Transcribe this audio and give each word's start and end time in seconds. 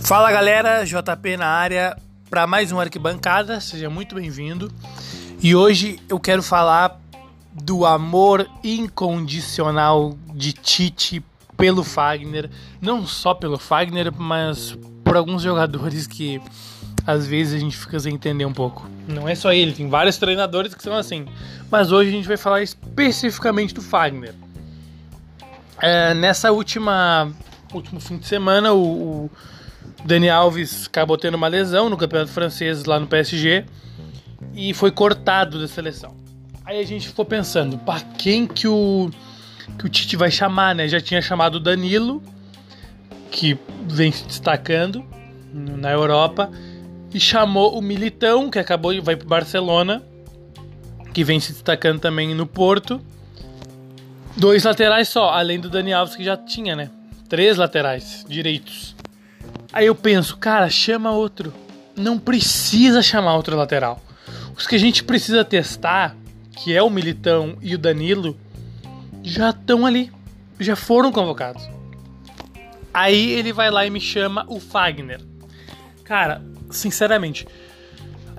Fala 0.00 0.30
galera, 0.30 0.84
JP 0.84 1.36
na 1.38 1.46
área 1.46 1.96
para 2.28 2.46
mais 2.46 2.72
uma 2.72 2.82
arquibancada, 2.82 3.60
seja 3.60 3.88
muito 3.88 4.14
bem-vindo. 4.14 4.70
E 5.42 5.54
hoje 5.54 6.00
eu 6.08 6.18
quero 6.18 6.42
falar 6.42 7.00
do 7.52 7.86
amor 7.86 8.48
incondicional 8.62 10.16
de 10.34 10.52
Tite 10.52 11.24
pelo 11.56 11.84
Fagner, 11.84 12.50
não 12.82 13.06
só 13.06 13.32
pelo 13.32 13.58
Fagner, 13.58 14.12
mas 14.12 14.76
por 15.04 15.16
alguns 15.16 15.42
jogadores 15.42 16.06
que 16.06 16.40
às 17.06 17.26
vezes 17.26 17.54
a 17.54 17.58
gente 17.58 17.76
fica 17.76 18.00
sem 18.00 18.14
entender 18.14 18.44
um 18.44 18.52
pouco. 18.52 18.88
Não 19.06 19.28
é 19.28 19.34
só 19.34 19.52
ele, 19.52 19.72
tem 19.72 19.88
vários 19.88 20.16
treinadores 20.16 20.74
que 20.74 20.82
são 20.82 20.96
assim. 20.96 21.26
Mas 21.70 21.92
hoje 21.92 22.10
a 22.10 22.12
gente 22.12 22.28
vai 22.28 22.36
falar 22.36 22.62
especificamente 22.62 23.72
do 23.72 23.80
Fagner. 23.80 24.34
É, 25.80 26.14
nessa 26.14 26.52
última 26.52 27.32
último 27.72 28.00
fim 28.00 28.18
de 28.18 28.26
semana, 28.26 28.72
o, 28.72 29.24
o 29.24 29.30
Dani 30.04 30.28
Alves 30.28 30.86
acabou 30.86 31.18
tendo 31.18 31.34
uma 31.34 31.48
lesão 31.48 31.88
no 31.88 31.96
campeonato 31.96 32.30
francês 32.30 32.84
lá 32.84 33.00
no 33.00 33.06
PSG 33.06 33.64
e 34.54 34.72
foi 34.72 34.90
cortado 34.90 35.60
da 35.60 35.66
seleção. 35.66 36.14
Aí 36.64 36.80
a 36.80 36.86
gente 36.86 37.08
ficou 37.08 37.24
pensando, 37.24 37.76
para 37.78 38.00
quem 38.00 38.46
que 38.46 38.66
o 38.68 39.10
que 39.78 39.86
o 39.86 39.88
Tite 39.88 40.16
vai 40.16 40.30
chamar, 40.30 40.74
né? 40.74 40.86
Já 40.86 41.00
tinha 41.00 41.20
chamado 41.20 41.56
o 41.56 41.60
Danilo, 41.60 42.22
que 43.30 43.58
vem 43.88 44.12
se 44.12 44.24
destacando 44.24 45.04
na 45.52 45.90
Europa, 45.90 46.50
e 47.12 47.18
chamou 47.18 47.78
o 47.78 47.82
Militão, 47.82 48.50
que 48.50 48.58
acabou 48.58 48.92
vai 49.02 49.16
para 49.16 49.26
Barcelona, 49.26 50.02
que 51.12 51.24
vem 51.24 51.40
se 51.40 51.52
destacando 51.52 52.00
também 52.00 52.34
no 52.34 52.46
Porto. 52.46 53.00
Dois 54.36 54.64
laterais 54.64 55.08
só, 55.08 55.30
além 55.30 55.60
do 55.60 55.70
Dani 55.70 55.92
Alves 55.92 56.16
que 56.16 56.24
já 56.24 56.36
tinha, 56.36 56.74
né? 56.74 56.90
Três 57.28 57.56
laterais 57.56 58.24
direitos. 58.28 58.96
Aí 59.72 59.86
eu 59.86 59.94
penso, 59.94 60.36
cara, 60.36 60.68
chama 60.68 61.12
outro. 61.12 61.54
Não 61.96 62.18
precisa 62.18 63.00
chamar 63.00 63.36
outro 63.36 63.56
lateral. 63.56 64.02
Os 64.56 64.66
que 64.66 64.74
a 64.74 64.78
gente 64.78 65.04
precisa 65.04 65.44
testar, 65.44 66.16
que 66.56 66.74
é 66.74 66.82
o 66.82 66.90
Militão 66.90 67.56
e 67.62 67.74
o 67.74 67.78
Danilo, 67.78 68.36
já 69.22 69.50
estão 69.50 69.86
ali. 69.86 70.12
Já 70.58 70.74
foram 70.74 71.12
convocados. 71.12 71.68
Aí 72.92 73.30
ele 73.32 73.52
vai 73.52 73.70
lá 73.70 73.86
e 73.86 73.90
me 73.90 74.00
chama 74.00 74.44
o 74.48 74.58
Fagner. 74.60 75.20
Cara, 76.04 76.42
sinceramente, 76.70 77.46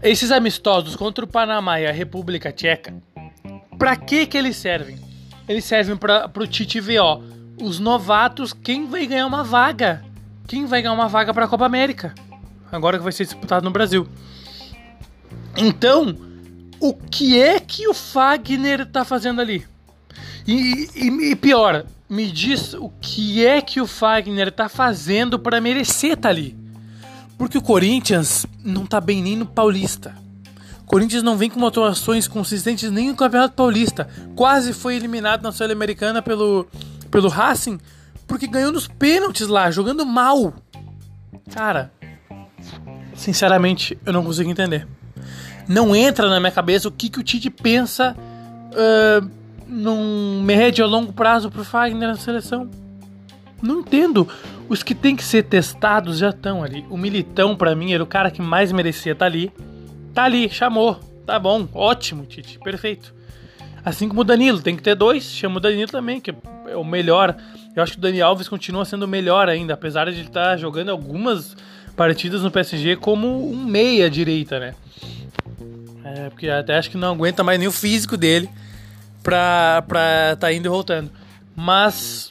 esses 0.03 0.31
amistosos 0.31 0.95
contra 0.95 1.25
o 1.25 1.27
Panamá 1.27 1.79
e 1.79 1.87
a 1.87 1.91
República 1.91 2.51
Tcheca, 2.51 2.93
pra 3.77 3.95
que 3.95 4.25
que 4.25 4.37
eles 4.37 4.55
servem? 4.55 5.04
Eles 5.47 5.65
servem 5.65 5.95
para 5.95 6.27
pro 6.27 6.47
Tite 6.47 6.79
ver, 6.79 6.99
ó, 6.99 7.19
os 7.61 7.79
novatos, 7.79 8.53
quem 8.53 8.87
vai 8.87 9.05
ganhar 9.05 9.27
uma 9.27 9.43
vaga 9.43 10.03
quem 10.47 10.65
vai 10.65 10.81
ganhar 10.81 10.93
uma 10.93 11.07
vaga 11.07 11.33
para 11.33 11.45
a 11.45 11.47
Copa 11.47 11.65
América, 11.65 12.13
agora 12.71 12.97
que 12.97 13.03
vai 13.03 13.11
ser 13.11 13.25
disputado 13.25 13.63
no 13.63 13.71
Brasil. 13.71 14.07
Então, 15.57 16.15
o 16.79 16.93
que 16.93 17.41
é 17.41 17.59
que 17.59 17.87
o 17.87 17.93
Fagner 17.93 18.85
tá 18.85 19.03
fazendo 19.03 19.41
ali? 19.41 19.65
E, 20.47 20.87
e, 20.95 21.31
e 21.31 21.35
pior, 21.35 21.85
me 22.07 22.29
diz 22.29 22.73
o 22.73 22.89
que 23.01 23.45
é 23.45 23.61
que 23.61 23.81
o 23.81 23.87
Fagner 23.87 24.51
tá 24.51 24.69
fazendo 24.69 25.39
para 25.39 25.59
merecer 25.59 26.15
tá 26.17 26.29
ali. 26.29 26.55
Porque 27.37 27.57
o 27.57 27.61
Corinthians 27.61 28.45
não 28.63 28.85
tá 28.85 29.01
bem 29.01 29.21
nem 29.21 29.35
no 29.35 29.45
Paulista. 29.45 30.15
Corinthians 30.85 31.23
não 31.23 31.37
vem 31.37 31.49
com 31.49 31.65
atuações 31.65 32.27
consistentes 32.27 32.91
nem 32.91 33.09
no 33.09 33.15
Campeonato 33.15 33.55
Paulista. 33.55 34.07
Quase 34.35 34.73
foi 34.73 34.95
eliminado 34.95 35.41
na 35.43 35.51
Sul-Americana 35.51 36.21
pelo, 36.21 36.67
pelo 37.09 37.27
Racing 37.27 37.79
porque 38.27 38.47
ganhou 38.47 38.71
nos 38.71 38.87
pênaltis 38.87 39.47
lá, 39.47 39.69
jogando 39.71 40.05
mal. 40.05 40.53
Cara, 41.53 41.91
sinceramente, 43.13 43.97
eu 44.05 44.13
não 44.13 44.23
consigo 44.23 44.49
entender. 44.49 44.87
Não 45.67 45.95
entra 45.95 46.29
na 46.29 46.39
minha 46.39 46.51
cabeça 46.51 46.87
o 46.87 46.91
que, 46.91 47.09
que 47.09 47.19
o 47.19 47.23
Tite 47.23 47.49
pensa 47.49 48.15
uh, 48.15 49.29
num 49.67 50.41
médio 50.43 50.83
a 50.85 50.87
longo 50.87 51.13
prazo 51.13 51.49
pro 51.49 51.63
Fagner 51.63 52.09
na 52.09 52.15
seleção. 52.15 52.69
Não 53.61 53.79
entendo. 53.79 54.27
Os 54.67 54.83
que 54.83 54.95
tem 54.95 55.15
que 55.15 55.23
ser 55.23 55.43
testados 55.43 56.17
já 56.17 56.29
estão 56.29 56.63
ali. 56.63 56.85
O 56.89 56.97
Militão, 56.97 57.55
para 57.55 57.75
mim, 57.75 57.93
era 57.93 58.03
o 58.03 58.07
cara 58.07 58.29
que 58.31 58.41
mais 58.41 58.71
merecia 58.71 59.13
estar 59.13 59.25
tá 59.25 59.31
ali. 59.31 59.51
Tá 60.15 60.23
ali, 60.23 60.49
chamou. 60.49 60.97
Tá 61.25 61.37
bom, 61.37 61.67
ótimo, 61.73 62.25
Tite, 62.25 62.57
perfeito. 62.59 63.13
Assim 63.83 64.07
como 64.07 64.21
o 64.21 64.23
Danilo, 64.23 64.61
tem 64.61 64.75
que 64.75 64.81
ter 64.81 64.95
dois. 64.95 65.23
Chama 65.25 65.57
o 65.57 65.59
Danilo 65.59 65.91
também, 65.91 66.21
que 66.21 66.33
é 66.67 66.75
o 66.75 66.85
melhor. 66.85 67.35
Eu 67.75 67.83
acho 67.83 67.91
que 67.91 67.97
o 67.97 68.01
Dani 68.01 68.21
Alves 68.21 68.47
continua 68.47 68.85
sendo 68.85 69.05
melhor 69.07 69.49
ainda, 69.49 69.73
apesar 69.73 70.05
de 70.05 70.11
ele 70.11 70.27
estar 70.27 70.51
tá 70.51 70.57
jogando 70.57 70.89
algumas 70.89 71.57
partidas 71.97 72.41
no 72.41 72.49
PSG 72.49 72.95
como 72.95 73.51
um 73.51 73.65
meia 73.65 74.09
direita, 74.09 74.57
né? 74.57 74.75
É, 76.03 76.29
porque 76.29 76.47
até 76.47 76.77
acho 76.77 76.89
que 76.89 76.97
não 76.97 77.13
aguenta 77.13 77.43
mais 77.43 77.59
nem 77.59 77.67
o 77.67 77.71
físico 77.71 78.15
dele 78.15 78.49
pra, 79.21 79.83
pra 79.85 80.37
tá 80.39 80.53
indo 80.53 80.67
e 80.67 80.69
voltando. 80.69 81.11
Mas 81.53 82.29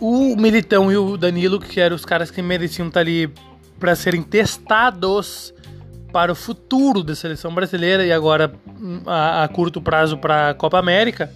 o 0.00 0.34
Militão 0.34 0.90
e 0.90 0.96
o 0.96 1.16
Danilo, 1.16 1.60
que 1.60 1.78
eram 1.78 1.94
os 1.94 2.04
caras 2.04 2.32
que 2.32 2.42
mereciam 2.42 2.88
estar 2.88 3.00
tá 3.00 3.02
ali 3.02 3.30
para 3.78 3.94
serem 3.94 4.22
testados 4.22 5.54
para 6.16 6.32
o 6.32 6.34
futuro 6.34 7.02
da 7.02 7.14
seleção 7.14 7.54
brasileira 7.54 8.02
e 8.02 8.10
agora 8.10 8.50
hum, 8.80 9.02
a, 9.04 9.44
a 9.44 9.48
curto 9.48 9.82
prazo 9.82 10.16
para 10.16 10.48
a 10.48 10.54
Copa 10.54 10.78
América, 10.78 11.30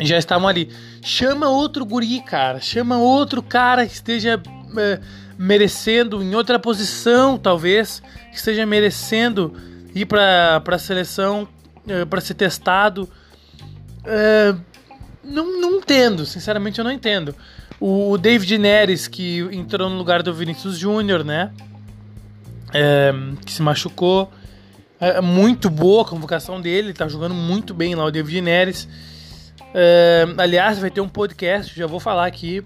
já 0.00 0.18
estavam 0.18 0.48
ali. 0.48 0.68
Chama 1.00 1.48
outro 1.48 1.84
guri, 1.86 2.20
cara. 2.20 2.60
Chama 2.60 2.98
outro 2.98 3.40
cara 3.40 3.86
que 3.86 3.92
esteja 3.92 4.42
é, 4.76 5.00
merecendo, 5.38 6.20
em 6.20 6.34
outra 6.34 6.58
posição, 6.58 7.38
talvez, 7.38 8.02
que 8.32 8.36
esteja 8.36 8.66
merecendo 8.66 9.54
ir 9.94 10.06
para 10.06 10.60
a 10.66 10.78
seleção 10.78 11.46
é, 11.86 12.04
para 12.04 12.20
ser 12.20 12.34
testado. 12.34 13.08
É, 14.04 14.52
não, 15.22 15.60
não 15.60 15.76
entendo, 15.76 16.26
sinceramente 16.26 16.80
eu 16.80 16.84
não 16.84 16.90
entendo. 16.90 17.32
O 17.78 18.18
David 18.18 18.58
Neres, 18.58 19.06
que 19.06 19.38
entrou 19.52 19.88
no 19.88 19.96
lugar 19.96 20.24
do 20.24 20.34
Vinícius 20.34 20.76
Júnior, 20.76 21.22
né? 21.22 21.52
É, 22.74 23.14
que 23.46 23.52
se 23.52 23.62
machucou. 23.62 24.30
É, 25.00 25.20
muito 25.20 25.70
boa 25.70 26.02
a 26.02 26.04
convocação 26.04 26.60
dele, 26.60 26.92
tá 26.92 27.08
jogando 27.08 27.34
muito 27.34 27.72
bem 27.72 27.94
lá 27.94 28.04
o 28.04 28.10
David 28.10 28.40
Neres. 28.40 28.88
É, 29.72 30.26
aliás, 30.38 30.78
vai 30.78 30.90
ter 30.90 31.00
um 31.00 31.08
podcast, 31.08 31.76
já 31.76 31.86
vou 31.86 32.00
falar 32.00 32.26
aqui, 32.26 32.62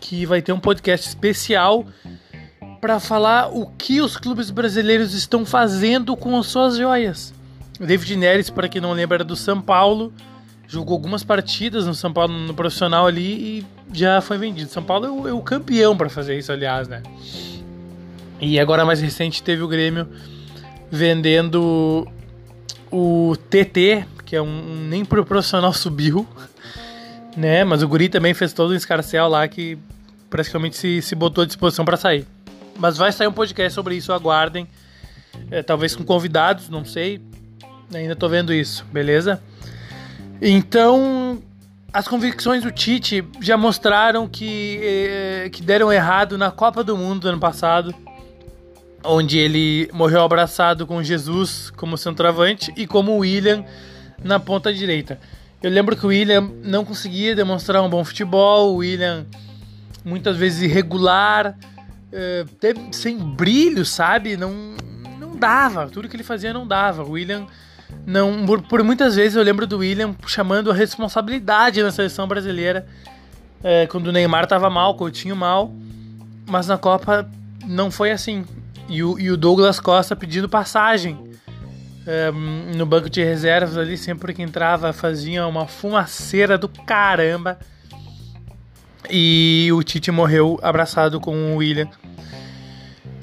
que 0.00 0.26
vai 0.26 0.42
ter 0.42 0.52
um 0.52 0.60
podcast 0.60 1.08
especial 1.08 1.86
para 2.80 2.98
falar 2.98 3.48
o 3.48 3.66
que 3.66 4.00
os 4.00 4.16
clubes 4.16 4.50
brasileiros 4.50 5.14
estão 5.14 5.46
fazendo 5.46 6.16
com 6.16 6.36
as 6.36 6.46
suas 6.46 6.76
joias. 6.76 7.32
O 7.80 7.86
David 7.86 8.16
Neres, 8.16 8.50
para 8.50 8.68
quem 8.68 8.80
não 8.80 8.92
lembra, 8.92 9.18
era 9.18 9.24
do 9.24 9.36
São 9.36 9.60
Paulo, 9.60 10.12
jogou 10.66 10.94
algumas 10.94 11.22
partidas 11.22 11.86
no 11.86 11.94
São 11.94 12.12
Paulo 12.12 12.32
no 12.32 12.54
profissional 12.54 13.06
ali 13.06 13.58
e 13.58 13.66
já 13.92 14.20
foi 14.20 14.38
vendido. 14.38 14.70
São 14.70 14.82
Paulo 14.82 15.06
é 15.06 15.10
o, 15.10 15.28
é 15.28 15.32
o 15.32 15.40
campeão 15.40 15.96
para 15.96 16.08
fazer 16.08 16.38
isso, 16.38 16.50
aliás, 16.50 16.88
né? 16.88 17.02
E 18.42 18.58
agora 18.58 18.84
mais 18.84 19.00
recente 19.00 19.40
teve 19.40 19.62
o 19.62 19.68
Grêmio 19.68 20.08
vendendo 20.90 22.08
o 22.90 23.36
TT, 23.48 24.04
que 24.26 24.34
é 24.34 24.42
um, 24.42 24.88
nem 24.88 25.04
pro 25.04 25.24
profissional 25.24 25.72
subiu, 25.72 26.26
né? 27.36 27.62
Mas 27.62 27.84
o 27.84 27.88
Guri 27.88 28.08
também 28.08 28.34
fez 28.34 28.52
todo 28.52 28.72
um 28.72 28.74
escarcel 28.74 29.28
lá 29.28 29.46
que 29.46 29.78
praticamente 30.28 30.76
se, 30.76 31.00
se 31.00 31.14
botou 31.14 31.44
à 31.44 31.46
disposição 31.46 31.84
para 31.84 31.96
sair. 31.96 32.26
Mas 32.76 32.96
vai 32.96 33.12
sair 33.12 33.28
um 33.28 33.32
podcast 33.32 33.74
sobre 33.74 33.94
isso, 33.94 34.12
aguardem. 34.12 34.66
É, 35.48 35.62
talvez 35.62 35.94
com 35.94 36.02
convidados, 36.02 36.68
não 36.68 36.84
sei. 36.84 37.20
Ainda 37.94 38.16
tô 38.16 38.28
vendo 38.28 38.52
isso, 38.52 38.84
beleza? 38.92 39.40
Então, 40.40 41.40
as 41.92 42.08
convicções 42.08 42.64
do 42.64 42.72
Tite 42.72 43.24
já 43.40 43.56
mostraram 43.56 44.26
que, 44.26 44.80
eh, 44.82 45.48
que 45.52 45.62
deram 45.62 45.92
errado 45.92 46.36
na 46.36 46.50
Copa 46.50 46.82
do 46.82 46.96
Mundo 46.96 47.20
do 47.20 47.28
ano 47.28 47.38
passado 47.38 47.94
onde 49.04 49.38
ele 49.38 49.88
morreu 49.92 50.22
abraçado 50.22 50.86
com 50.86 51.02
Jesus 51.02 51.70
como 51.70 51.96
centroavante 51.96 52.72
e 52.76 52.86
como 52.86 53.16
William 53.18 53.64
na 54.22 54.38
ponta 54.38 54.72
direita. 54.72 55.18
Eu 55.62 55.70
lembro 55.70 55.96
que 55.96 56.04
o 56.04 56.08
William 56.08 56.50
não 56.62 56.84
conseguia 56.84 57.34
demonstrar 57.36 57.82
um 57.82 57.88
bom 57.88 58.04
futebol, 58.04 58.74
o 58.74 58.76
William 58.76 59.26
muitas 60.04 60.36
vezes 60.36 60.62
irregular, 60.62 61.56
uh, 62.12 62.92
sem 62.92 63.16
brilho, 63.16 63.84
sabe? 63.84 64.36
Não, 64.36 64.52
não 65.18 65.36
dava, 65.36 65.86
tudo 65.86 66.08
que 66.08 66.16
ele 66.16 66.24
fazia 66.24 66.52
não 66.52 66.66
dava. 66.66 67.04
O 67.04 67.12
William 67.12 67.46
não, 68.06 68.44
por, 68.68 68.82
muitas 68.82 69.14
vezes 69.14 69.36
eu 69.36 69.42
lembro 69.42 69.66
do 69.66 69.78
William 69.78 70.14
chamando 70.26 70.70
a 70.70 70.74
responsabilidade 70.74 71.82
na 71.82 71.90
seleção 71.90 72.26
brasileira 72.26 72.86
uh, 73.60 73.88
quando 73.88 74.08
o 74.08 74.12
Neymar 74.12 74.44
estava 74.44 74.68
mal, 74.68 74.96
Coutinho 74.96 75.36
mal, 75.36 75.72
mas 76.46 76.66
na 76.66 76.76
Copa 76.76 77.28
não 77.64 77.90
foi 77.90 78.10
assim. 78.10 78.44
E 78.92 79.02
o, 79.02 79.18
e 79.18 79.30
o 79.30 79.38
Douglas 79.38 79.80
Costa 79.80 80.14
pedindo 80.14 80.50
passagem 80.50 81.14
um, 81.14 81.30
ehm, 82.06 82.76
no 82.76 82.84
banco 82.84 83.08
de 83.08 83.24
reservas 83.24 83.78
ali, 83.78 83.96
sempre 83.96 84.34
que 84.34 84.42
entrava 84.42 84.92
fazia 84.92 85.46
uma 85.46 85.66
fumaceira 85.66 86.58
do 86.58 86.68
caramba. 86.68 87.58
E 89.08 89.70
o 89.72 89.82
Tite 89.82 90.10
morreu 90.10 90.58
abraçado 90.62 91.18
com 91.18 91.54
o 91.54 91.56
William. 91.56 91.88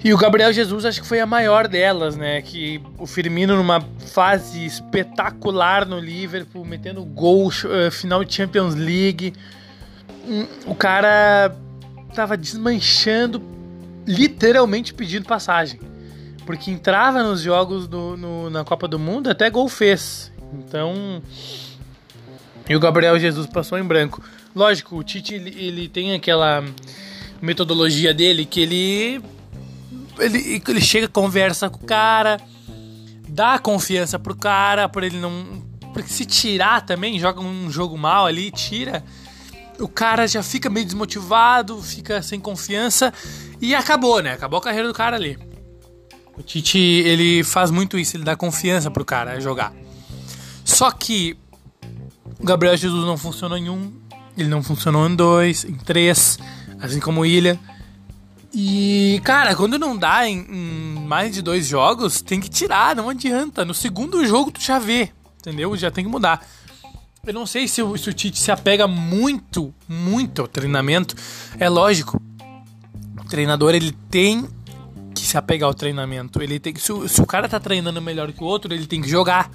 E 0.04 0.12
o 0.12 0.18
Gabriel 0.18 0.51
Jesus 0.51 0.86
acho 0.86 1.04
que 1.04 1.07
foi 1.07 1.19
a 1.19 1.25
maior 1.27 1.68
delas, 1.68 2.18
né? 2.18 2.42
Que 2.42 2.81
o 2.98 3.06
Firmino 3.06 3.56
numa 3.56 3.80
fase 4.07 4.65
espetacular 4.65 5.86
no 5.86 6.00
Liverpool, 6.00 6.65
metendo 6.65 7.06
gol, 7.06 7.50
uh, 7.50 7.92
final 7.92 8.24
de 8.24 8.33
Champions 8.33 8.74
League. 8.74 9.33
Um, 10.27 10.48
o 10.65 10.74
cara 10.74 11.56
tava 12.15 12.36
desmanchando, 12.36 13.39
literalmente 14.06 14.94
pedindo 14.94 15.25
passagem. 15.25 15.80
Porque 16.46 16.72
entrava 16.72 17.22
nos 17.24 17.42
jogos 17.42 17.88
do, 17.88 18.18
no, 18.18 18.50
na 18.50 18.63
Copa 18.63 18.88
do 18.88 18.98
Mundo, 18.98 19.30
até 19.30 19.50
gol 19.50 19.69
fez. 19.69 20.31
Então. 20.54 21.22
E 22.68 22.75
o 22.75 22.80
Gabriel 22.80 23.19
Jesus 23.19 23.48
passou 23.48 23.78
em 23.78 23.84
branco. 23.84 24.24
Lógico, 24.56 24.98
o 24.98 25.04
Tite 25.04 25.36
ele, 25.36 25.56
ele 25.63 25.88
tem 25.88 26.13
aquela 26.13 26.63
metodologia 27.42 28.13
dele 28.13 28.46
que 28.46 28.62
ele 28.62 29.22
ele, 30.19 30.62
ele 30.68 30.81
chega, 30.81 31.07
conversa 31.07 31.69
com 31.69 31.84
o 31.84 31.86
cara, 31.86 32.40
dá 33.28 33.57
confiança 33.57 34.19
pro 34.19 34.36
cara, 34.36 34.90
por 34.90 35.04
ele 35.04 35.18
não. 35.18 35.63
Porque 35.94 36.10
se 36.10 36.25
tirar 36.25 36.86
também, 36.86 37.19
joga 37.19 37.42
um 37.42 37.69
jogo 37.72 37.98
mal 37.98 38.25
ali, 38.25 38.51
tira, 38.51 39.04
o 39.80 39.88
cara 39.88 40.28
já 40.28 40.44
fica 40.44 40.69
meio 40.69 40.86
desmotivado, 40.86 41.81
fica 41.81 42.22
sem 42.22 42.40
confiança 42.40 43.13
e 43.62 43.76
acabou, 43.76 44.22
né? 44.22 44.34
Acabou 44.34 44.60
a 44.60 44.62
carreira 44.62 44.88
do 44.88 44.94
cara 44.94 45.16
ali. 45.16 45.38
O 46.38 46.42
Tite, 46.42 46.78
ele 46.78 47.44
faz 47.44 47.70
muito 47.70 47.98
isso, 47.98 48.16
ele 48.16 48.24
dá 48.24 48.36
confiança 48.36 48.90
pro 48.90 49.04
cara 49.04 49.40
jogar. 49.42 49.74
Só 50.64 50.90
que 50.90 51.38
o 52.40 52.46
Gabriel 52.46 52.78
Jesus 52.78 53.06
não 53.06 53.18
funcionou 53.18 53.58
em 53.58 53.70
um, 53.70 53.92
ele 54.38 54.48
não 54.48 54.64
funcionou 54.64 55.08
em 55.10 55.16
dois, 55.16 55.66
em 55.66 55.76
três, 55.76 56.40
assim 56.80 57.00
como 57.00 57.22
o 57.22 57.26
Ilha. 57.26 57.60
E, 58.54 59.22
cara, 59.24 59.54
quando 59.56 59.78
não 59.78 59.98
dá 59.98 60.28
em, 60.28 60.40
em, 60.50 61.06
mais 61.06 61.34
de 61.34 61.42
dois 61.42 61.68
jogos, 61.68 62.22
tem 62.22 62.40
que 62.40 62.50
tirar, 62.50 62.96
não 62.96 63.10
adianta. 63.10 63.66
No 63.66 63.74
segundo 63.74 64.26
jogo 64.26 64.50
tu 64.50 64.62
já 64.62 64.80
vê, 64.80 65.12
entendeu? 65.40 65.76
Já 65.76 65.92
tem 65.92 66.06
que 66.06 66.10
mudar. 66.10 66.48
Eu 67.28 67.34
não 67.34 67.46
sei 67.46 67.68
se 67.68 67.82
o, 67.82 67.98
se 67.98 68.10
o 68.10 68.14
Tite 68.14 68.40
se 68.40 68.52
apega 68.52 68.88
muito, 68.88 69.74
muito 69.88 70.42
ao 70.42 70.48
treinamento. 70.48 71.16
É 71.60 71.68
lógico, 71.68 72.20
treinador 73.30 73.74
ele 73.74 73.92
tem 74.10 74.48
que 75.14 75.22
se 75.22 75.38
apegar 75.38 75.68
ao 75.68 75.74
treinamento. 75.74 76.42
Ele 76.42 76.60
tem 76.60 76.74
que, 76.74 76.81
se, 76.81 76.92
o, 76.92 77.08
se 77.08 77.22
o 77.22 77.26
cara 77.26 77.48
tá 77.48 77.60
treinando 77.60 78.02
melhor 78.02 78.31
que 78.31 78.44
o 78.44 78.48
outro, 78.48 78.74
ele 78.74 78.88
tem 78.88 79.02
que 79.02 79.10
jogar. 79.10 79.50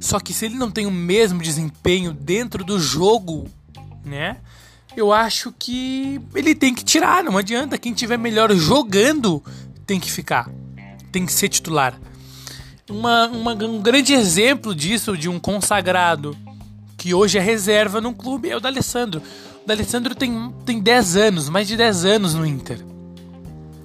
Só 0.00 0.18
que 0.18 0.32
se 0.32 0.46
ele 0.46 0.56
não 0.56 0.70
tem 0.70 0.86
o 0.86 0.90
mesmo 0.90 1.40
desempenho 1.40 2.12
dentro 2.12 2.64
do 2.64 2.78
jogo, 2.78 3.48
né? 4.04 4.38
eu 4.96 5.12
acho 5.12 5.52
que 5.58 6.20
ele 6.34 6.54
tem 6.54 6.74
que 6.74 6.84
tirar, 6.84 7.22
não 7.24 7.36
adianta. 7.36 7.78
Quem 7.78 7.92
tiver 7.92 8.18
melhor 8.18 8.54
jogando 8.54 9.42
tem 9.86 9.98
que 9.98 10.10
ficar, 10.10 10.50
tem 11.10 11.24
que 11.26 11.32
ser 11.32 11.48
titular. 11.48 11.98
Uma, 12.88 13.28
uma, 13.28 13.54
um 13.54 13.80
grande 13.80 14.12
exemplo 14.12 14.74
disso, 14.74 15.16
de 15.16 15.28
um 15.28 15.38
consagrado 15.38 16.36
que 16.96 17.14
hoje 17.14 17.38
é 17.38 17.40
reserva 17.40 18.00
num 18.00 18.12
clube, 18.12 18.50
é 18.50 18.56
o 18.56 18.60
D'Alessandro. 18.60 19.22
O 19.64 19.66
D'Alessandro 19.66 20.14
tem, 20.14 20.52
tem 20.64 20.80
10 20.80 21.16
anos, 21.16 21.48
mais 21.48 21.66
de 21.66 21.76
10 21.76 22.04
anos 22.04 22.34
no 22.34 22.44
Inter. 22.44 22.91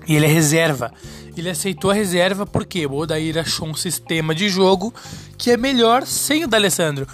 E 0.07 0.15
ele 0.15 0.25
é 0.25 0.29
reserva. 0.29 0.91
Ele 1.35 1.49
aceitou 1.49 1.91
a 1.91 1.93
reserva 1.93 2.45
porque 2.45 2.85
o 2.85 2.93
Odair 2.93 3.37
achou 3.37 3.67
um 3.67 3.75
sistema 3.75 4.33
de 4.33 4.49
jogo 4.49 4.93
que 5.37 5.51
é 5.51 5.57
melhor 5.57 6.05
sem 6.05 6.43
o 6.43 6.47
D'Alessandro. 6.47 7.07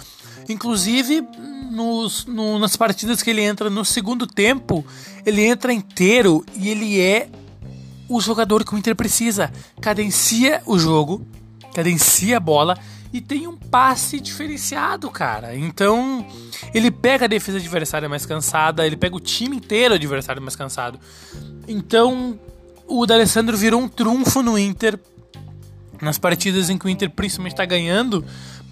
Inclusive, 0.48 1.22
nos, 1.70 2.24
no, 2.26 2.58
nas 2.58 2.76
partidas 2.76 3.22
que 3.22 3.30
ele 3.30 3.42
entra 3.42 3.68
no 3.68 3.84
segundo 3.84 4.26
tempo, 4.26 4.84
ele 5.26 5.42
entra 5.44 5.72
inteiro 5.72 6.44
e 6.56 6.68
ele 6.68 7.00
é 7.00 7.28
o 8.08 8.20
jogador 8.20 8.64
que 8.64 8.74
o 8.74 8.78
Inter 8.78 8.94
precisa. 8.94 9.52
Cadencia 9.80 10.62
o 10.66 10.78
jogo, 10.78 11.26
cadencia 11.74 12.36
a 12.36 12.40
bola 12.40 12.78
e 13.12 13.20
tem 13.20 13.46
um 13.46 13.56
passe 13.56 14.18
diferenciado, 14.18 15.08
cara. 15.10 15.56
Então, 15.56 16.26
ele 16.74 16.90
pega 16.90 17.26
a 17.26 17.28
defesa 17.28 17.58
adversária 17.58 18.08
mais 18.08 18.26
cansada, 18.26 18.86
ele 18.86 18.96
pega 18.96 19.14
o 19.14 19.20
time 19.20 19.56
inteiro 19.56 19.94
adversário 19.94 20.42
mais 20.42 20.56
cansado. 20.56 20.98
Então, 21.68 22.38
o 22.86 23.06
D'Alessandro 23.06 23.56
virou 23.56 23.80
um 23.80 23.88
trunfo 23.88 24.42
no 24.42 24.58
Inter 24.58 24.98
nas 26.00 26.18
partidas 26.18 26.68
em 26.68 26.76
que 26.76 26.86
o 26.86 26.88
Inter 26.88 27.08
principalmente 27.10 27.52
está 27.52 27.64
ganhando 27.64 28.24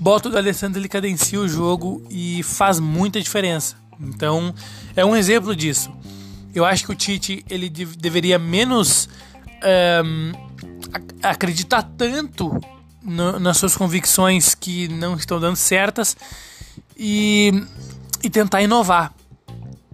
bota 0.03 0.29
o 0.29 0.37
Alessandro, 0.37 0.81
ele 0.81 0.89
cadencia 0.89 1.39
o 1.39 1.49
jogo 1.49 2.03
e 2.11 2.43
faz 2.43 2.81
muita 2.81 3.21
diferença. 3.21 3.77
Então, 4.01 4.53
é 4.97 5.05
um 5.05 5.15
exemplo 5.15 5.55
disso. 5.55 5.93
Eu 6.53 6.65
acho 6.65 6.85
que 6.85 6.93
o 6.93 6.95
Tite 6.95 7.45
ele 7.49 7.71
deveria 7.71 8.37
menos 8.37 9.09
um, 10.05 10.33
acreditar 11.23 11.85
tanto 11.97 12.61
no, 13.01 13.39
nas 13.39 13.59
suas 13.59 13.77
convicções 13.77 14.57
que 14.57 14.89
não 14.89 15.15
estão 15.15 15.39
dando 15.39 15.55
certas 15.55 16.17
e, 16.97 17.65
e 18.25 18.29
tentar 18.29 18.61
inovar. 18.61 19.15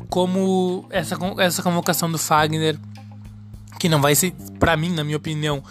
Como 0.08 0.86
essa, 0.88 1.18
essa 1.38 1.62
convocação 1.62 2.10
do 2.10 2.16
Fagner, 2.16 2.78
que 3.78 3.88
não 3.88 4.00
vai 4.00 4.14
ser, 4.14 4.32
para 4.58 4.76
mim, 4.76 4.90
na 4.90 5.04
minha 5.04 5.16
opinião, 5.16 5.62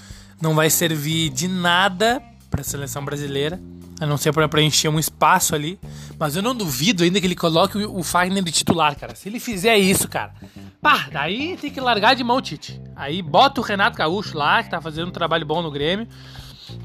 não 0.42 0.56
vai 0.56 0.70
servir 0.70 1.30
de 1.30 1.48
nada 1.48 2.22
para 2.50 2.62
a 2.62 2.64
seleção 2.64 3.04
brasileira 3.04 3.60
a 4.00 4.06
não 4.06 4.18
ser 4.18 4.32
para 4.32 4.48
preencher 4.48 4.90
um 4.90 5.00
espaço 5.00 5.56
ali. 5.56 5.80
Mas 6.20 6.36
eu 6.36 6.42
não 6.42 6.56
duvido 6.56 7.04
ainda 7.04 7.20
que 7.20 7.28
ele 7.28 7.36
coloque 7.36 7.78
o 7.78 8.04
Fagner 8.04 8.44
de 8.44 8.52
titular, 8.52 8.96
cara. 8.96 9.16
Se 9.16 9.30
ele 9.30 9.40
fizer 9.40 9.78
isso, 9.78 10.08
cara, 10.08 10.34
pá, 10.82 11.08
daí 11.12 11.58
tem 11.58 11.72
que 11.72 11.82
largar 11.82 12.16
de 12.16 12.24
mão 12.24 12.38
o 12.38 12.42
Tite. 12.42 12.80
Aí 12.96 13.22
bota 13.22 13.62
o 13.62 13.64
Renato 13.64 13.98
Gaúcho 13.98 14.38
lá, 14.38 14.64
que 14.64 14.70
tá 14.70 14.82
fazendo 14.82 15.10
um 15.10 15.12
trabalho 15.12 15.46
bom 15.46 15.62
no 15.62 15.72
Grêmio. 15.72 16.08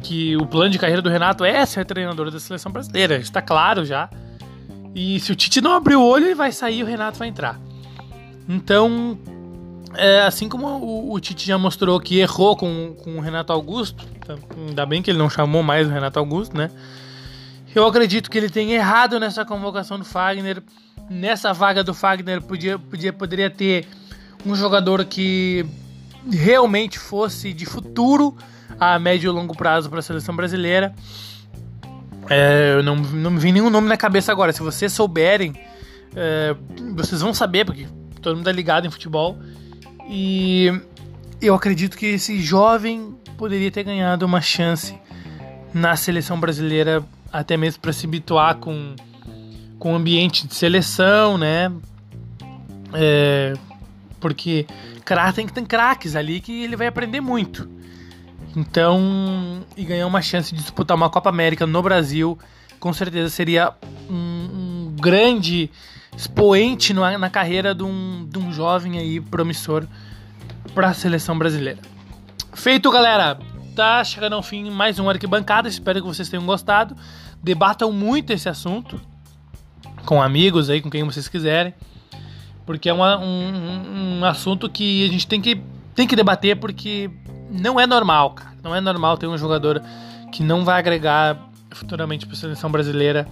Que 0.02 0.36
o 0.36 0.46
plano 0.46 0.70
de 0.70 0.78
carreira 0.78 1.02
do 1.02 1.08
Renato 1.08 1.44
é 1.44 1.64
ser 1.66 1.84
treinador 1.84 2.30
da 2.30 2.38
seleção 2.38 2.70
brasileira, 2.70 3.16
está 3.16 3.42
claro 3.42 3.84
já. 3.84 4.08
E 4.94 5.18
se 5.20 5.32
o 5.32 5.34
Tite 5.36 5.60
não 5.60 5.74
abrir 5.74 5.96
o 5.96 6.02
olho, 6.02 6.26
ele 6.26 6.34
vai 6.34 6.52
sair 6.52 6.78
e 6.78 6.82
o 6.82 6.86
Renato 6.86 7.18
vai 7.18 7.28
entrar. 7.28 7.58
Então, 8.48 9.18
é, 9.94 10.22
assim 10.22 10.48
como 10.48 10.66
o, 10.66 11.12
o, 11.12 11.20
Tite 11.20 11.46
já 11.46 11.58
mostrou 11.58 12.00
que 12.00 12.18
errou 12.18 12.56
com, 12.56 12.94
com 13.02 13.16
o 13.16 13.20
Renato 13.20 13.52
Augusto, 13.52 14.04
tá, 14.26 14.36
ainda 14.68 14.86
bem 14.86 15.02
que 15.02 15.10
ele 15.10 15.18
não 15.18 15.28
chamou 15.28 15.62
mais 15.62 15.86
o 15.86 15.90
Renato 15.90 16.18
Augusto, 16.18 16.56
né? 16.56 16.70
Eu 17.74 17.86
acredito 17.86 18.30
que 18.30 18.36
ele 18.36 18.50
tem 18.50 18.72
errado 18.72 19.18
nessa 19.18 19.44
convocação 19.44 19.98
do 19.98 20.04
Fagner. 20.04 20.62
Nessa 21.08 21.52
vaga 21.52 21.82
do 21.82 21.94
Fagner 21.94 22.40
podia, 22.42 22.78
podia, 22.78 23.12
poderia 23.12 23.48
ter 23.48 23.86
um 24.44 24.54
jogador 24.54 25.04
que 25.04 25.64
realmente 26.30 26.98
fosse 26.98 27.52
de 27.52 27.64
futuro 27.64 28.36
a 28.78 28.98
médio 28.98 29.30
e 29.30 29.34
longo 29.34 29.56
prazo 29.56 29.88
para 29.88 30.00
a 30.00 30.02
seleção 30.02 30.36
brasileira. 30.36 30.94
É, 32.28 32.74
eu 32.76 32.82
não, 32.82 32.96
não 32.96 33.30
me 33.30 33.38
vem 33.38 33.52
nenhum 33.52 33.70
nome 33.70 33.88
na 33.88 33.96
cabeça 33.96 34.30
agora. 34.30 34.52
Se 34.52 34.62
vocês 34.62 34.92
souberem, 34.92 35.54
é, 36.14 36.54
vocês 36.94 37.20
vão 37.20 37.32
saber, 37.32 37.64
porque 37.64 37.86
todo 38.20 38.36
mundo 38.36 38.48
é 38.48 38.52
ligado 38.52 38.86
em 38.86 38.90
futebol. 38.90 39.38
E 40.08 40.72
eu 41.40 41.54
acredito 41.54 41.96
que 41.96 42.06
esse 42.06 42.40
jovem 42.40 43.14
poderia 43.36 43.70
ter 43.70 43.82
ganhado 43.82 44.24
uma 44.24 44.40
chance 44.40 44.94
na 45.72 45.96
seleção 45.96 46.38
brasileira 46.38 47.04
até 47.32 47.56
mesmo 47.56 47.80
para 47.80 47.92
se 47.92 48.06
habituar 48.06 48.56
com, 48.56 48.94
com 49.78 49.92
o 49.92 49.96
ambiente 49.96 50.46
de 50.46 50.54
seleção, 50.54 51.38
né? 51.38 51.72
É, 52.92 53.54
porque 54.20 54.66
tem 55.34 55.46
que 55.46 55.52
ter 55.52 55.64
craques 55.66 56.14
ali 56.14 56.40
que 56.40 56.62
ele 56.62 56.76
vai 56.76 56.86
aprender 56.86 57.20
muito. 57.20 57.68
Então, 58.54 59.64
e 59.76 59.84
ganhar 59.84 60.06
uma 60.06 60.20
chance 60.20 60.54
de 60.54 60.60
disputar 60.60 60.96
uma 60.96 61.08
Copa 61.08 61.30
América 61.30 61.66
no 61.66 61.82
Brasil, 61.82 62.38
com 62.78 62.92
certeza 62.92 63.30
seria 63.30 63.72
um, 64.10 64.14
um 64.14 64.96
grande 65.00 65.70
expoente 66.16 66.92
no, 66.92 67.18
na 67.18 67.30
carreira 67.30 67.74
de 67.74 67.82
um, 67.82 68.26
de 68.28 68.38
um 68.38 68.52
jovem 68.52 68.98
aí 68.98 69.20
promissor 69.20 69.84
para 70.74 70.88
a 70.88 70.94
seleção 70.94 71.38
brasileira. 71.38 71.78
Feito, 72.52 72.90
galera! 72.90 73.38
Tá 73.74 74.04
chegando 74.04 74.34
ao 74.34 74.42
fim 74.42 74.70
mais 74.70 74.98
um 74.98 75.08
Arquibancada. 75.08 75.66
Espero 75.68 76.00
que 76.00 76.06
vocês 76.06 76.28
tenham 76.28 76.44
gostado. 76.44 76.94
Debatam 77.42 77.90
muito 77.90 78.30
esse 78.30 78.48
assunto 78.48 79.00
com 80.04 80.20
amigos 80.20 80.68
aí, 80.68 80.82
com 80.82 80.90
quem 80.90 81.02
vocês 81.04 81.26
quiserem. 81.26 81.72
Porque 82.66 82.90
é 82.90 82.92
uma, 82.92 83.18
um, 83.18 84.18
um 84.20 84.24
assunto 84.24 84.68
que 84.68 85.06
a 85.06 85.08
gente 85.08 85.26
tem 85.26 85.40
que, 85.40 85.62
tem 85.94 86.06
que 86.06 86.14
debater 86.14 86.56
porque 86.56 87.10
não 87.50 87.80
é 87.80 87.86
normal, 87.86 88.32
cara. 88.32 88.52
Não 88.62 88.76
é 88.76 88.80
normal 88.80 89.16
ter 89.16 89.26
um 89.26 89.38
jogador 89.38 89.82
que 90.30 90.42
não 90.42 90.64
vai 90.64 90.78
agregar 90.78 91.38
futuramente 91.70 92.26
para 92.26 92.36
a 92.36 92.38
seleção 92.38 92.70
brasileira. 92.70 93.26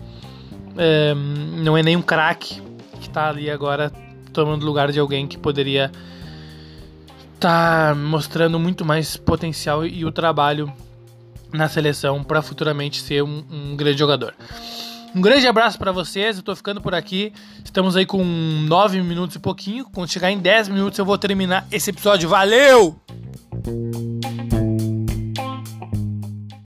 É, 0.77 1.15
não 1.15 1.77
é 1.77 1.83
nenhum 1.83 2.01
craque 2.01 2.63
que 3.01 3.09
está 3.09 3.29
ali 3.29 3.51
agora 3.51 3.91
tomando 4.33 4.65
lugar 4.65 4.93
de 4.93 5.01
alguém 5.01 5.27
que 5.27 5.37
poderia 5.37 5.91
tá 7.41 7.95
mostrando 7.97 8.61
muito 8.61 8.85
mais 8.85 9.17
potencial 9.17 9.85
e 9.85 10.05
o 10.05 10.13
trabalho 10.13 10.71
na 11.53 11.69
seleção 11.69 12.23
para 12.23 12.43
futuramente 12.43 13.01
ser 13.01 13.23
um, 13.23 13.43
um, 13.51 13.75
grande 13.75 13.99
jogador. 13.99 14.35
Um 15.15 15.21
grande 15.21 15.47
abraço 15.47 15.79
para 15.79 15.91
vocês, 15.91 16.37
eu 16.37 16.43
tô 16.43 16.55
ficando 16.55 16.81
por 16.81 16.95
aqui. 16.95 17.33
Estamos 17.65 17.97
aí 17.97 18.07
com 18.07 18.23
9 18.23 19.03
minutos 19.03 19.35
e 19.35 19.39
pouquinho. 19.41 19.87
Quando 19.93 20.09
chegar 20.09 20.31
em 20.31 20.39
10 20.39 20.69
minutos 20.69 20.99
eu 20.99 21.05
vou 21.05 21.19
terminar 21.19 21.67
esse 21.73 21.91
episódio. 21.91 22.29
Valeu! 22.29 23.01